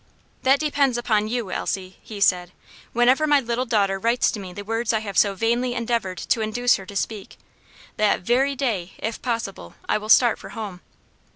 "That 0.41 0.59
depends 0.59 0.97
upon 0.97 1.27
you, 1.27 1.51
Elsie," 1.51 1.97
he 2.01 2.19
said. 2.19 2.53
"Whenever 2.91 3.27
my 3.27 3.39
little 3.39 3.67
daughter 3.67 3.99
writes 3.99 4.31
to 4.31 4.39
me 4.39 4.51
the 4.51 4.63
words 4.63 4.93
I 4.93 4.99
have 5.01 5.15
so 5.15 5.35
vainly 5.35 5.75
endeavored 5.75 6.17
to 6.17 6.41
induce 6.41 6.77
her 6.77 6.87
to 6.87 6.95
speak, 6.95 7.37
that 7.97 8.21
very 8.21 8.55
day, 8.55 8.93
if 8.97 9.21
possible, 9.21 9.75
I 9.87 9.99
will 9.99 10.09
start 10.09 10.39
for 10.39 10.49
home." 10.57 10.81